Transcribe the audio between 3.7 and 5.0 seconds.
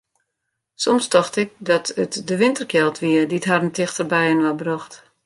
tichter byinoar brocht.